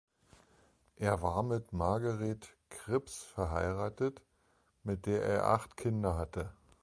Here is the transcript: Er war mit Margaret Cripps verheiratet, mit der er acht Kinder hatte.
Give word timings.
Er 0.95 1.21
war 1.21 1.43
mit 1.43 1.73
Margaret 1.73 2.49
Cripps 2.71 3.21
verheiratet, 3.23 4.23
mit 4.81 5.05
der 5.05 5.21
er 5.21 5.45
acht 5.49 5.77
Kinder 5.77 6.17
hatte. 6.17 6.49